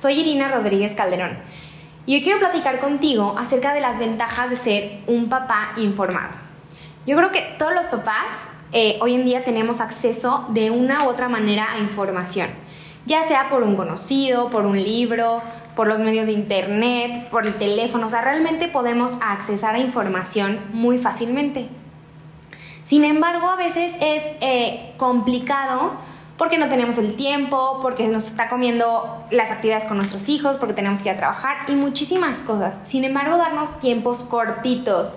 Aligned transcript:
Soy 0.00 0.18
Irina 0.18 0.48
Rodríguez 0.48 0.94
Calderón 0.94 1.36
y 2.06 2.14
hoy 2.14 2.22
quiero 2.22 2.38
platicar 2.38 2.80
contigo 2.80 3.34
acerca 3.38 3.74
de 3.74 3.82
las 3.82 3.98
ventajas 3.98 4.48
de 4.48 4.56
ser 4.56 5.00
un 5.06 5.28
papá 5.28 5.72
informado. 5.76 6.30
Yo 7.06 7.18
creo 7.18 7.30
que 7.30 7.54
todos 7.58 7.74
los 7.74 7.84
papás 7.84 8.46
eh, 8.72 8.96
hoy 9.02 9.14
en 9.14 9.26
día 9.26 9.44
tenemos 9.44 9.78
acceso 9.78 10.46
de 10.48 10.70
una 10.70 11.04
u 11.04 11.08
otra 11.10 11.28
manera 11.28 11.74
a 11.74 11.80
información, 11.80 12.48
ya 13.04 13.24
sea 13.24 13.50
por 13.50 13.62
un 13.62 13.76
conocido, 13.76 14.48
por 14.48 14.64
un 14.64 14.82
libro, 14.82 15.42
por 15.76 15.86
los 15.86 15.98
medios 15.98 16.24
de 16.24 16.32
internet, 16.32 17.28
por 17.28 17.44
el 17.44 17.52
teléfono, 17.56 18.06
o 18.06 18.08
sea, 18.10 18.22
realmente 18.22 18.68
podemos 18.68 19.10
accesar 19.20 19.74
a 19.74 19.80
información 19.80 20.60
muy 20.72 20.98
fácilmente. 20.98 21.68
Sin 22.86 23.04
embargo, 23.04 23.46
a 23.48 23.56
veces 23.56 23.92
es 24.00 24.22
eh, 24.40 24.94
complicado 24.96 25.92
porque 26.40 26.56
no 26.56 26.70
tenemos 26.70 26.96
el 26.96 27.16
tiempo, 27.16 27.80
porque 27.82 28.08
nos 28.08 28.26
está 28.26 28.48
comiendo 28.48 29.26
las 29.30 29.50
actividades 29.50 29.84
con 29.84 29.98
nuestros 29.98 30.26
hijos, 30.30 30.56
porque 30.56 30.72
tenemos 30.72 31.02
que 31.02 31.10
ir 31.10 31.14
a 31.14 31.18
trabajar 31.18 31.58
y 31.68 31.72
muchísimas 31.72 32.38
cosas. 32.38 32.76
Sin 32.84 33.04
embargo, 33.04 33.36
darnos 33.36 33.78
tiempos 33.80 34.16
cortitos 34.22 35.08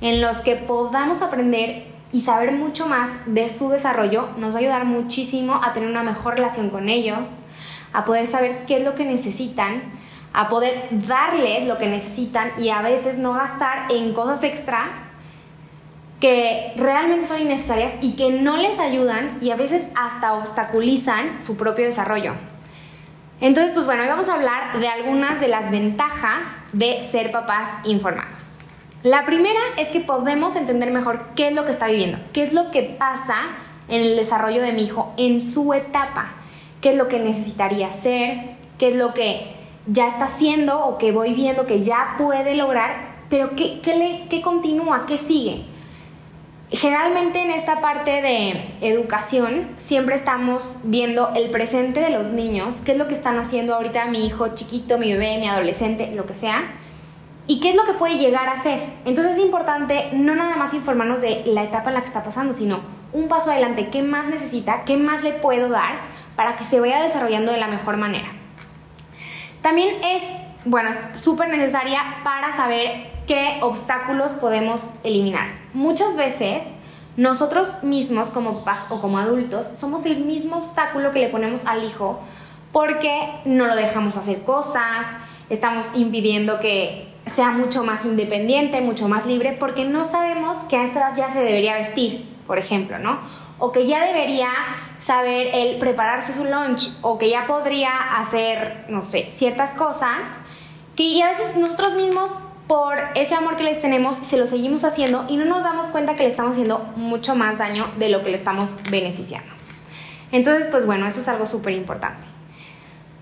en 0.00 0.20
los 0.20 0.36
que 0.36 0.54
podamos 0.54 1.20
aprender 1.20 1.88
y 2.12 2.20
saber 2.20 2.52
mucho 2.52 2.86
más 2.86 3.10
de 3.26 3.48
su 3.48 3.70
desarrollo 3.70 4.28
nos 4.36 4.52
va 4.52 4.58
a 4.58 4.60
ayudar 4.60 4.84
muchísimo 4.84 5.60
a 5.64 5.72
tener 5.72 5.88
una 5.88 6.04
mejor 6.04 6.36
relación 6.36 6.70
con 6.70 6.88
ellos, 6.88 7.28
a 7.92 8.04
poder 8.04 8.28
saber 8.28 8.64
qué 8.66 8.76
es 8.76 8.84
lo 8.84 8.94
que 8.94 9.04
necesitan, 9.04 9.82
a 10.32 10.48
poder 10.48 10.86
darles 10.92 11.66
lo 11.66 11.78
que 11.78 11.88
necesitan 11.88 12.52
y 12.56 12.68
a 12.68 12.82
veces 12.82 13.18
no 13.18 13.32
gastar 13.32 13.90
en 13.90 14.14
cosas 14.14 14.44
extras 14.44 14.90
que 16.20 16.72
realmente 16.76 17.26
son 17.26 17.40
innecesarias 17.40 17.92
y 18.00 18.16
que 18.16 18.30
no 18.30 18.56
les 18.56 18.78
ayudan 18.78 19.38
y 19.40 19.50
a 19.50 19.56
veces 19.56 19.86
hasta 19.94 20.34
obstaculizan 20.34 21.40
su 21.40 21.56
propio 21.56 21.84
desarrollo. 21.84 22.32
Entonces, 23.40 23.72
pues 23.72 23.86
bueno, 23.86 24.02
hoy 24.02 24.08
vamos 24.08 24.28
a 24.28 24.34
hablar 24.34 24.80
de 24.80 24.88
algunas 24.88 25.40
de 25.40 25.46
las 25.46 25.70
ventajas 25.70 26.48
de 26.72 27.02
ser 27.02 27.30
papás 27.30 27.70
informados. 27.84 28.52
La 29.04 29.24
primera 29.24 29.60
es 29.76 29.88
que 29.88 30.00
podemos 30.00 30.56
entender 30.56 30.90
mejor 30.90 31.26
qué 31.36 31.48
es 31.48 31.54
lo 31.54 31.64
que 31.64 31.70
está 31.70 31.86
viviendo, 31.86 32.18
qué 32.32 32.42
es 32.42 32.52
lo 32.52 32.72
que 32.72 32.82
pasa 32.82 33.36
en 33.88 34.02
el 34.02 34.16
desarrollo 34.16 34.60
de 34.60 34.72
mi 34.72 34.82
hijo 34.82 35.14
en 35.16 35.44
su 35.44 35.72
etapa, 35.72 36.32
qué 36.80 36.90
es 36.90 36.96
lo 36.96 37.06
que 37.06 37.20
necesitaría 37.20 37.88
hacer, 37.88 38.56
qué 38.76 38.88
es 38.88 38.96
lo 38.96 39.14
que 39.14 39.54
ya 39.86 40.08
está 40.08 40.24
haciendo 40.24 40.84
o 40.84 40.98
que 40.98 41.12
voy 41.12 41.32
viendo 41.32 41.64
que 41.64 41.84
ya 41.84 42.16
puede 42.18 42.56
lograr, 42.56 43.24
pero 43.30 43.54
qué, 43.54 43.80
qué, 43.80 43.96
le, 43.96 44.26
qué 44.28 44.42
continúa, 44.42 45.06
qué 45.06 45.16
sigue. 45.16 45.64
Generalmente 46.70 47.40
en 47.40 47.50
esta 47.50 47.80
parte 47.80 48.20
de 48.20 48.74
educación 48.82 49.68
siempre 49.78 50.16
estamos 50.16 50.62
viendo 50.82 51.32
el 51.34 51.50
presente 51.50 52.00
de 52.00 52.10
los 52.10 52.26
niños, 52.26 52.76
qué 52.84 52.92
es 52.92 52.98
lo 52.98 53.08
que 53.08 53.14
están 53.14 53.38
haciendo 53.38 53.74
ahorita 53.74 54.04
mi 54.06 54.26
hijo 54.26 54.54
chiquito, 54.54 54.98
mi 54.98 55.10
bebé, 55.12 55.38
mi 55.38 55.48
adolescente, 55.48 56.12
lo 56.14 56.26
que 56.26 56.34
sea, 56.34 56.72
y 57.46 57.60
qué 57.60 57.70
es 57.70 57.74
lo 57.74 57.86
que 57.86 57.94
puede 57.94 58.18
llegar 58.18 58.50
a 58.50 58.62
ser. 58.62 58.80
Entonces 59.06 59.38
es 59.38 59.42
importante 59.42 60.10
no 60.12 60.34
nada 60.34 60.56
más 60.56 60.74
informarnos 60.74 61.22
de 61.22 61.42
la 61.46 61.64
etapa 61.64 61.88
en 61.88 61.94
la 61.94 62.00
que 62.00 62.08
está 62.08 62.22
pasando, 62.22 62.54
sino 62.54 62.80
un 63.14 63.28
paso 63.28 63.50
adelante, 63.50 63.88
qué 63.88 64.02
más 64.02 64.26
necesita, 64.26 64.84
qué 64.84 64.98
más 64.98 65.22
le 65.22 65.32
puedo 65.32 65.70
dar 65.70 66.00
para 66.36 66.56
que 66.56 66.66
se 66.66 66.80
vaya 66.80 67.02
desarrollando 67.02 67.50
de 67.50 67.58
la 67.58 67.68
mejor 67.68 67.96
manera. 67.96 68.28
También 69.62 69.96
es, 70.04 70.22
bueno, 70.66 70.90
súper 71.14 71.48
necesaria 71.48 72.02
para 72.22 72.52
saber 72.52 73.17
qué 73.28 73.58
obstáculos 73.60 74.32
podemos 74.32 74.80
eliminar. 75.04 75.48
Muchas 75.74 76.16
veces 76.16 76.62
nosotros 77.16 77.68
mismos 77.82 78.28
como 78.30 78.64
papás 78.64 78.86
o 78.88 79.00
como 79.00 79.18
adultos 79.18 79.68
somos 79.78 80.06
el 80.06 80.24
mismo 80.24 80.56
obstáculo 80.56 81.12
que 81.12 81.20
le 81.20 81.28
ponemos 81.28 81.60
al 81.66 81.84
hijo 81.84 82.20
porque 82.72 83.28
no 83.44 83.66
lo 83.66 83.76
dejamos 83.76 84.16
hacer 84.16 84.42
cosas, 84.42 85.06
estamos 85.50 85.86
impidiendo 85.94 86.58
que 86.58 87.06
sea 87.26 87.50
mucho 87.50 87.84
más 87.84 88.04
independiente, 88.04 88.80
mucho 88.80 89.08
más 89.08 89.26
libre, 89.26 89.56
porque 89.58 89.84
no 89.84 90.04
sabemos 90.06 90.64
que 90.64 90.76
a 90.76 90.84
esta 90.84 91.00
edad 91.00 91.16
ya 91.16 91.30
se 91.30 91.40
debería 91.40 91.74
vestir, 91.74 92.26
por 92.46 92.58
ejemplo, 92.58 92.98
¿no? 92.98 93.20
O 93.58 93.72
que 93.72 93.86
ya 93.86 94.04
debería 94.04 94.48
saber 94.98 95.50
el 95.52 95.78
prepararse 95.78 96.34
su 96.34 96.44
lunch, 96.44 96.90
o 97.02 97.18
que 97.18 97.28
ya 97.28 97.46
podría 97.46 98.20
hacer, 98.20 98.86
no 98.88 99.02
sé, 99.02 99.28
ciertas 99.30 99.70
cosas 99.70 100.30
que 100.96 101.22
a 101.22 101.28
veces 101.28 101.56
nosotros 101.56 101.94
mismos 101.94 102.30
por 102.68 102.98
ese 103.14 103.34
amor 103.34 103.56
que 103.56 103.64
les 103.64 103.80
tenemos, 103.80 104.16
se 104.18 104.36
lo 104.36 104.46
seguimos 104.46 104.84
haciendo 104.84 105.24
y 105.28 105.38
no 105.38 105.46
nos 105.46 105.64
damos 105.64 105.86
cuenta 105.86 106.14
que 106.14 106.24
le 106.24 106.28
estamos 106.28 106.52
haciendo 106.52 106.80
mucho 106.96 107.34
más 107.34 107.58
daño 107.58 107.88
de 107.98 108.10
lo 108.10 108.22
que 108.22 108.30
le 108.30 108.36
estamos 108.36 108.70
beneficiando. 108.90 109.50
Entonces, 110.30 110.68
pues 110.70 110.84
bueno, 110.84 111.06
eso 111.06 111.22
es 111.22 111.28
algo 111.28 111.46
súper 111.46 111.72
importante. 111.72 112.26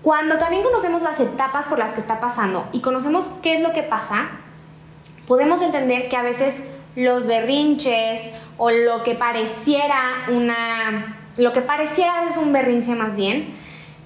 Cuando 0.01 0.37
también 0.37 0.63
conocemos 0.63 1.01
las 1.01 1.19
etapas 1.19 1.65
por 1.67 1.79
las 1.79 1.93
que 1.93 2.01
está 2.01 2.19
pasando 2.19 2.67
y 2.73 2.81
conocemos 2.81 3.25
qué 3.41 3.55
es 3.55 3.61
lo 3.61 3.71
que 3.71 3.83
pasa, 3.83 4.27
podemos 5.27 5.61
entender 5.61 6.09
que 6.09 6.17
a 6.17 6.23
veces 6.23 6.53
los 6.95 7.25
berrinches 7.25 8.29
o 8.57 8.69
lo 8.69 9.03
que 9.03 9.15
pareciera 9.15 10.25
una... 10.29 11.17
Lo 11.37 11.53
que 11.53 11.61
pareciera 11.61 12.29
es 12.29 12.37
un 12.37 12.51
berrinche 12.51 12.95
más 12.95 13.15
bien, 13.15 13.55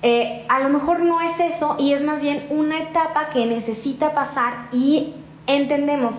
eh, 0.03 0.45
a 0.49 0.59
lo 0.59 0.69
mejor 0.69 0.99
no 0.99 1.21
es 1.21 1.39
eso 1.39 1.77
y 1.79 1.93
es 1.93 2.03
más 2.03 2.21
bien 2.21 2.47
una 2.49 2.79
etapa 2.79 3.29
que 3.29 3.45
necesita 3.45 4.13
pasar 4.13 4.67
y 4.73 5.13
entendemos 5.55 6.15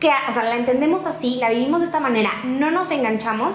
que, 0.00 0.08
o 0.28 0.32
sea, 0.32 0.44
la 0.44 0.56
entendemos 0.56 1.06
así, 1.06 1.36
la 1.36 1.50
vivimos 1.50 1.80
de 1.80 1.86
esta 1.86 2.00
manera, 2.00 2.30
no 2.44 2.70
nos 2.70 2.90
enganchamos 2.90 3.54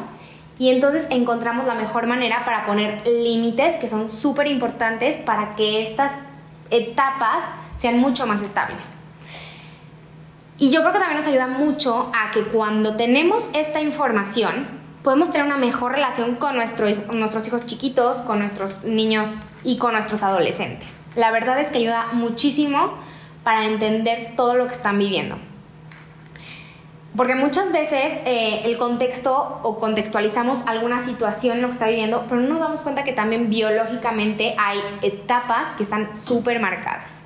y 0.59 0.69
entonces 0.69 1.07
encontramos 1.09 1.65
la 1.65 1.75
mejor 1.75 2.07
manera 2.07 2.45
para 2.45 2.65
poner 2.65 3.05
límites 3.07 3.77
que 3.77 3.87
son 3.87 4.11
súper 4.11 4.47
importantes 4.47 5.17
para 5.17 5.55
que 5.55 5.81
estas 5.83 6.11
etapas 6.69 7.43
sean 7.77 7.99
mucho 7.99 8.27
más 8.27 8.41
estables. 8.41 8.83
Y 10.59 10.71
yo 10.71 10.81
creo 10.81 10.93
que 10.93 10.99
también 10.99 11.19
nos 11.19 11.27
ayuda 11.27 11.47
mucho 11.47 12.11
a 12.13 12.31
que 12.31 12.43
cuando 12.43 12.95
tenemos 12.95 13.43
esta 13.53 13.81
información, 13.81 14.67
podemos 15.01 15.31
tener 15.31 15.47
una 15.47 15.57
mejor 15.57 15.93
relación 15.93 16.35
con 16.35 16.55
nuestro, 16.55 16.87
nuestros 17.13 17.47
hijos 17.47 17.65
chiquitos, 17.65 18.17
con 18.17 18.39
nuestros 18.39 18.83
niños 18.83 19.27
y 19.63 19.77
con 19.77 19.93
nuestros 19.93 20.23
adolescentes. 20.23 20.99
La 21.15 21.31
verdad 21.31 21.59
es 21.59 21.69
que 21.69 21.79
ayuda 21.79 22.09
muchísimo 22.13 22.93
para 23.43 23.65
entender 23.65 24.33
todo 24.35 24.55
lo 24.55 24.67
que 24.67 24.73
están 24.73 24.97
viviendo. 24.97 25.37
Porque 27.15 27.35
muchas 27.35 27.71
veces 27.71 28.19
eh, 28.25 28.61
el 28.65 28.77
contexto 28.77 29.59
o 29.61 29.79
contextualizamos 29.79 30.59
alguna 30.65 31.05
situación, 31.05 31.61
lo 31.61 31.67
que 31.67 31.73
está 31.73 31.87
viviendo, 31.87 32.25
pero 32.27 32.41
no 32.41 32.49
nos 32.49 32.59
damos 32.59 32.81
cuenta 32.81 33.03
que 33.03 33.13
también 33.13 33.51
biológicamente 33.51 34.55
hay 34.57 34.79
etapas 35.03 35.75
que 35.77 35.83
están 35.83 36.17
súper 36.17 36.59
marcadas. 36.59 37.21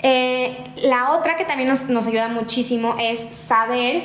Eh, 0.00 0.70
la 0.82 1.12
otra 1.12 1.36
que 1.36 1.44
también 1.44 1.68
nos, 1.68 1.88
nos 1.88 2.06
ayuda 2.06 2.28
muchísimo 2.28 2.96
es 3.00 3.34
saber, 3.34 4.02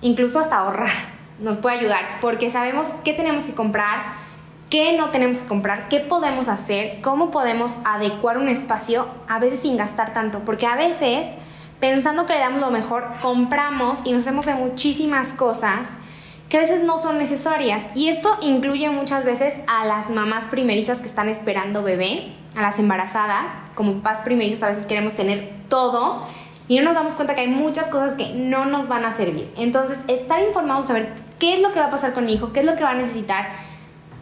incluso 0.00 0.40
hasta 0.40 0.56
ahorrar, 0.56 0.90
nos 1.38 1.58
puede 1.58 1.78
ayudar, 1.78 2.02
porque 2.22 2.50
sabemos 2.50 2.86
qué 3.04 3.12
tenemos 3.12 3.44
que 3.44 3.52
comprar, 3.52 4.25
qué 4.70 4.96
no 4.96 5.10
tenemos 5.10 5.40
que 5.40 5.46
comprar, 5.46 5.88
qué 5.88 6.00
podemos 6.00 6.48
hacer, 6.48 7.00
cómo 7.02 7.30
podemos 7.30 7.72
adecuar 7.84 8.38
un 8.38 8.48
espacio, 8.48 9.06
a 9.28 9.38
veces 9.38 9.60
sin 9.60 9.76
gastar 9.76 10.12
tanto, 10.12 10.40
porque 10.40 10.66
a 10.66 10.76
veces, 10.76 11.26
pensando 11.80 12.26
que 12.26 12.34
le 12.34 12.40
damos 12.40 12.60
lo 12.60 12.70
mejor, 12.70 13.06
compramos 13.22 14.00
y 14.04 14.12
nos 14.12 14.22
hacemos 14.22 14.46
de 14.46 14.54
muchísimas 14.54 15.28
cosas 15.28 15.88
que 16.48 16.58
a 16.58 16.60
veces 16.60 16.84
no 16.84 16.98
son 16.98 17.18
necesarias. 17.18 17.84
Y 17.94 18.08
esto 18.08 18.36
incluye 18.40 18.88
muchas 18.90 19.24
veces 19.24 19.54
a 19.66 19.84
las 19.84 20.10
mamás 20.10 20.44
primerizas 20.44 20.98
que 20.98 21.06
están 21.06 21.28
esperando 21.28 21.82
bebé, 21.82 22.32
a 22.54 22.62
las 22.62 22.78
embarazadas, 22.78 23.52
como 23.74 23.94
papás 23.94 24.20
primerizos 24.20 24.62
a 24.62 24.70
veces 24.70 24.86
queremos 24.86 25.14
tener 25.14 25.52
todo 25.68 26.26
y 26.68 26.78
no 26.78 26.84
nos 26.84 26.94
damos 26.94 27.14
cuenta 27.14 27.34
que 27.34 27.42
hay 27.42 27.48
muchas 27.48 27.86
cosas 27.86 28.14
que 28.14 28.32
no 28.34 28.64
nos 28.64 28.88
van 28.88 29.04
a 29.04 29.12
servir. 29.12 29.52
Entonces, 29.56 29.98
estar 30.08 30.42
informados, 30.42 30.86
saber 30.86 31.12
qué 31.38 31.54
es 31.54 31.60
lo 31.60 31.72
que 31.72 31.78
va 31.78 31.86
a 31.86 31.90
pasar 31.90 32.12
con 32.12 32.26
mi 32.26 32.34
hijo, 32.34 32.52
qué 32.52 32.60
es 32.60 32.66
lo 32.66 32.76
que 32.76 32.82
va 32.82 32.90
a 32.90 32.94
necesitar, 32.94 33.48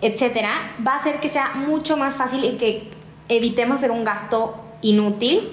etcétera, 0.04 0.74
va 0.86 0.92
a 0.92 0.96
hacer 0.96 1.18
que 1.18 1.30
sea 1.30 1.52
mucho 1.54 1.96
más 1.96 2.14
fácil 2.14 2.44
y 2.44 2.58
que 2.58 2.90
evitemos 3.30 3.78
hacer 3.78 3.90
un 3.90 4.04
gasto 4.04 4.62
inútil 4.82 5.50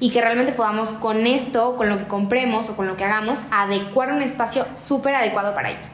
y 0.00 0.10
que 0.10 0.22
realmente 0.22 0.52
podamos 0.52 0.88
con 0.88 1.26
esto, 1.26 1.76
con 1.76 1.90
lo 1.90 1.98
que 1.98 2.06
compremos 2.06 2.70
o 2.70 2.76
con 2.76 2.86
lo 2.86 2.96
que 2.96 3.04
hagamos, 3.04 3.38
adecuar 3.50 4.10
un 4.10 4.22
espacio 4.22 4.66
súper 4.88 5.14
adecuado 5.14 5.54
para 5.54 5.72
ellos. 5.72 5.90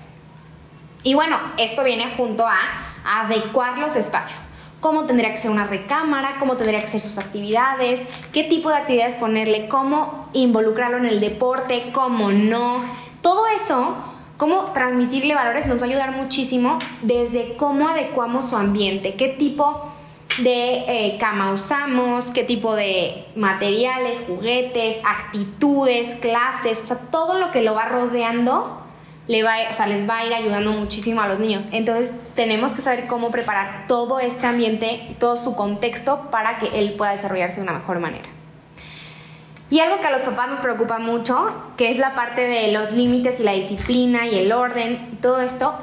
Y 1.02 1.14
bueno, 1.14 1.36
esto 1.58 1.82
viene 1.82 2.14
junto 2.16 2.46
a 2.46 2.56
adecuar 3.04 3.80
los 3.80 3.96
espacios. 3.96 4.48
cómo 4.80 5.06
tendría 5.06 5.32
que 5.32 5.38
ser 5.38 5.50
una 5.50 5.64
recámara, 5.64 6.36
cómo 6.38 6.56
tendría 6.56 6.80
que 6.80 6.86
ser 6.86 7.00
sus 7.00 7.18
actividades, 7.18 8.00
qué 8.32 8.44
tipo 8.44 8.68
de 8.68 8.76
actividades 8.76 9.16
ponerle, 9.16 9.66
cómo 9.66 10.28
involucrarlo 10.32 10.98
en 10.98 11.06
el 11.06 11.18
deporte, 11.18 11.90
cómo 11.92 12.30
no. 12.30 12.84
Todo 13.20 13.46
eso, 13.60 13.96
cómo 14.36 14.72
transmitirle 14.72 15.34
valores 15.34 15.66
nos 15.66 15.78
va 15.78 15.86
a 15.86 15.88
ayudar 15.88 16.12
muchísimo 16.12 16.78
desde 17.02 17.56
cómo 17.56 17.88
adecuamos 17.88 18.46
su 18.46 18.56
ambiente, 18.56 19.14
qué 19.14 19.28
tipo 19.28 19.92
de 20.38 20.84
eh, 20.86 21.16
cama 21.18 21.52
usamos, 21.52 22.30
qué 22.30 22.44
tipo 22.44 22.74
de 22.74 23.24
materiales, 23.36 24.22
juguetes, 24.26 24.98
actitudes, 25.04 26.14
clases, 26.16 26.82
o 26.82 26.86
sea, 26.86 26.98
todo 27.10 27.38
lo 27.38 27.52
que 27.52 27.62
lo 27.62 27.74
va 27.74 27.86
rodeando 27.86 28.82
le 29.28 29.42
va, 29.42 29.54
o 29.70 29.72
sea, 29.72 29.86
les 29.86 30.08
va 30.08 30.18
a 30.18 30.26
ir 30.26 30.34
ayudando 30.34 30.72
muchísimo 30.72 31.20
a 31.20 31.28
los 31.28 31.38
niños. 31.38 31.64
Entonces 31.72 32.12
tenemos 32.34 32.72
que 32.72 32.82
saber 32.82 33.06
cómo 33.06 33.30
preparar 33.30 33.86
todo 33.88 34.20
este 34.20 34.46
ambiente, 34.46 35.16
todo 35.18 35.42
su 35.42 35.56
contexto 35.56 36.30
para 36.30 36.58
que 36.58 36.78
él 36.78 36.94
pueda 36.94 37.12
desarrollarse 37.12 37.56
de 37.56 37.62
una 37.62 37.72
mejor 37.72 37.98
manera. 37.98 38.35
Y 39.68 39.80
algo 39.80 40.00
que 40.00 40.06
a 40.06 40.12
los 40.12 40.22
papás 40.22 40.48
nos 40.48 40.60
preocupa 40.60 40.98
mucho, 40.98 41.52
que 41.76 41.90
es 41.90 41.98
la 41.98 42.14
parte 42.14 42.42
de 42.42 42.70
los 42.72 42.92
límites 42.92 43.40
y 43.40 43.42
la 43.42 43.52
disciplina 43.52 44.26
y 44.26 44.38
el 44.38 44.52
orden, 44.52 45.18
todo 45.20 45.40
esto, 45.40 45.74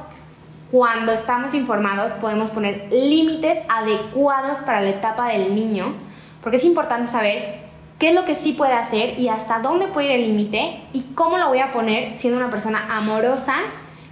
cuando 0.71 1.12
estamos 1.12 1.53
informados 1.53 2.13
podemos 2.13 2.50
poner 2.50 2.88
límites 2.91 3.59
adecuados 3.69 4.59
para 4.59 4.81
la 4.81 4.89
etapa 4.89 5.27
del 5.27 5.53
niño, 5.53 5.94
porque 6.41 6.57
es 6.57 6.65
importante 6.65 7.12
saber 7.12 7.59
qué 8.00 8.09
es 8.09 8.15
lo 8.15 8.25
que 8.25 8.35
sí 8.35 8.53
puede 8.53 8.74
hacer 8.74 9.19
y 9.19 9.27
hasta 9.27 9.59
dónde 9.59 9.88
puede 9.88 10.07
ir 10.07 10.12
el 10.13 10.27
límite 10.27 10.81
y 10.94 11.01
cómo 11.13 11.38
lo 11.38 11.50
voy 11.50 11.59
a 11.59 11.71
poner 11.71 12.15
siendo 12.15 12.39
una 12.39 12.50
persona 12.50 12.88
amorosa, 12.89 13.56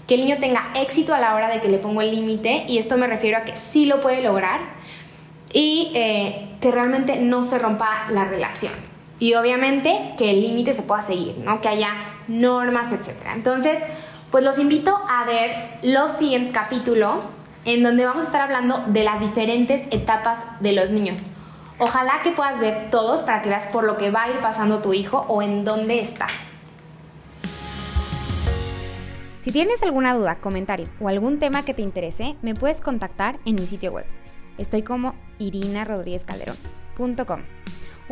que 0.05 0.15
el 0.15 0.21
niño 0.21 0.37
tenga 0.39 0.71
éxito 0.75 1.13
a 1.13 1.19
la 1.19 1.33
hora 1.33 1.47
de 1.47 1.61
que 1.61 1.69
le 1.69 1.77
pongo 1.77 2.01
el 2.01 2.11
límite 2.11 2.65
y 2.67 2.77
esto 2.77 2.97
me 2.97 3.07
refiero 3.07 3.37
a 3.37 3.41
que 3.41 3.55
sí 3.55 3.85
lo 3.85 4.01
puede 4.01 4.21
lograr 4.21 4.59
y 5.53 5.91
eh, 5.95 6.49
que 6.59 6.71
realmente 6.71 7.15
no 7.15 7.45
se 7.45 7.57
rompa 7.57 8.07
la 8.11 8.25
relación. 8.25 8.73
Y 9.21 9.35
obviamente 9.35 10.15
que 10.17 10.31
el 10.31 10.41
límite 10.41 10.73
se 10.73 10.81
pueda 10.81 11.03
seguir, 11.03 11.37
¿no? 11.37 11.61
Que 11.61 11.67
haya 11.67 11.89
normas, 12.27 12.91
etc. 12.91 13.15
Entonces, 13.35 13.79
pues 14.31 14.43
los 14.43 14.57
invito 14.57 14.99
a 15.07 15.23
ver 15.25 15.77
los 15.83 16.13
siguientes 16.13 16.51
capítulos 16.51 17.27
en 17.63 17.83
donde 17.83 18.03
vamos 18.03 18.23
a 18.23 18.25
estar 18.25 18.41
hablando 18.41 18.83
de 18.87 19.03
las 19.03 19.19
diferentes 19.19 19.83
etapas 19.91 20.39
de 20.59 20.71
los 20.71 20.89
niños. 20.89 21.21
Ojalá 21.77 22.23
que 22.23 22.31
puedas 22.31 22.59
ver 22.59 22.89
todos 22.89 23.21
para 23.21 23.43
que 23.43 23.49
veas 23.49 23.67
por 23.67 23.83
lo 23.83 23.95
que 23.95 24.09
va 24.09 24.23
a 24.23 24.31
ir 24.31 24.39
pasando 24.39 24.81
tu 24.81 24.91
hijo 24.91 25.23
o 25.27 25.43
en 25.43 25.65
dónde 25.65 26.01
está. 26.01 26.25
Si 29.43 29.51
tienes 29.51 29.83
alguna 29.83 30.15
duda, 30.15 30.37
comentario 30.37 30.87
o 30.99 31.09
algún 31.09 31.37
tema 31.37 31.63
que 31.63 31.75
te 31.75 31.83
interese, 31.83 32.37
me 32.41 32.55
puedes 32.55 32.81
contactar 32.81 33.37
en 33.45 33.53
mi 33.53 33.67
sitio 33.67 33.91
web. 33.91 34.07
Estoy 34.57 34.81
como 34.81 35.13
irinarodríguezcalderón.com 35.37 37.41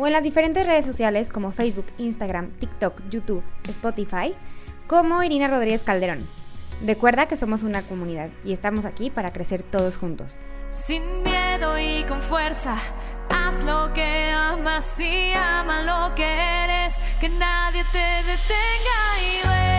o 0.00 0.06
en 0.06 0.14
las 0.14 0.22
diferentes 0.22 0.66
redes 0.66 0.86
sociales 0.86 1.28
como 1.28 1.52
Facebook, 1.52 1.84
Instagram, 1.98 2.50
TikTok, 2.58 3.02
YouTube, 3.10 3.42
Spotify 3.68 4.34
como 4.86 5.22
Irina 5.22 5.46
Rodríguez 5.46 5.82
Calderón. 5.82 6.26
Recuerda 6.84 7.26
que 7.26 7.36
somos 7.36 7.62
una 7.62 7.82
comunidad 7.82 8.30
y 8.42 8.54
estamos 8.54 8.86
aquí 8.86 9.10
para 9.10 9.32
crecer 9.32 9.62
todos 9.62 9.98
juntos. 9.98 10.36
Sin 10.70 11.22
miedo 11.22 11.78
y 11.78 12.04
con 12.04 12.22
fuerza, 12.22 12.76
haz 13.28 13.62
lo 13.64 13.92
que 13.92 14.30
amas 14.30 14.98
y 15.00 15.32
ama 15.34 15.82
lo 15.82 16.14
que 16.14 16.24
eres, 16.24 16.98
que 17.20 17.28
nadie 17.28 17.84
te 17.92 17.98
detenga 17.98 19.66
y. 19.66 19.69